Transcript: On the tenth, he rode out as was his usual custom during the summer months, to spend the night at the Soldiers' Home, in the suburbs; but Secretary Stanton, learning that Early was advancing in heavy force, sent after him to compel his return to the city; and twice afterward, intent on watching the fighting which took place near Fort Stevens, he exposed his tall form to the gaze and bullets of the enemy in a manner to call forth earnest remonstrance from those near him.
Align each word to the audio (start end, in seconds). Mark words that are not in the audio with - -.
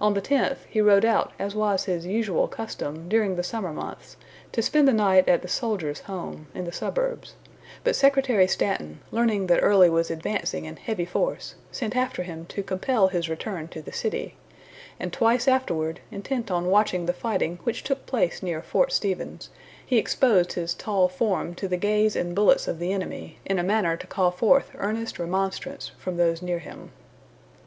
On 0.00 0.14
the 0.14 0.22
tenth, 0.22 0.64
he 0.70 0.80
rode 0.80 1.04
out 1.04 1.32
as 1.38 1.54
was 1.54 1.84
his 1.84 2.06
usual 2.06 2.48
custom 2.48 3.06
during 3.06 3.36
the 3.36 3.42
summer 3.42 3.70
months, 3.70 4.16
to 4.52 4.62
spend 4.62 4.88
the 4.88 4.94
night 4.94 5.28
at 5.28 5.42
the 5.42 5.46
Soldiers' 5.46 6.00
Home, 6.08 6.46
in 6.54 6.64
the 6.64 6.72
suburbs; 6.72 7.34
but 7.84 7.94
Secretary 7.94 8.48
Stanton, 8.48 9.00
learning 9.12 9.46
that 9.48 9.60
Early 9.62 9.90
was 9.90 10.10
advancing 10.10 10.64
in 10.64 10.76
heavy 10.76 11.04
force, 11.04 11.54
sent 11.70 11.94
after 11.94 12.22
him 12.22 12.46
to 12.46 12.62
compel 12.62 13.08
his 13.08 13.28
return 13.28 13.68
to 13.68 13.82
the 13.82 13.92
city; 13.92 14.36
and 14.98 15.12
twice 15.12 15.46
afterward, 15.46 16.00
intent 16.10 16.50
on 16.50 16.70
watching 16.70 17.04
the 17.04 17.12
fighting 17.12 17.58
which 17.64 17.84
took 17.84 18.06
place 18.06 18.42
near 18.42 18.62
Fort 18.62 18.90
Stevens, 18.90 19.50
he 19.84 19.98
exposed 19.98 20.54
his 20.54 20.72
tall 20.72 21.08
form 21.08 21.54
to 21.56 21.68
the 21.68 21.76
gaze 21.76 22.16
and 22.16 22.34
bullets 22.34 22.68
of 22.68 22.78
the 22.78 22.90
enemy 22.90 23.38
in 23.44 23.58
a 23.58 23.62
manner 23.62 23.98
to 23.98 24.06
call 24.06 24.30
forth 24.30 24.70
earnest 24.76 25.18
remonstrance 25.18 25.90
from 25.98 26.16
those 26.16 26.40
near 26.40 26.60
him. 26.60 26.90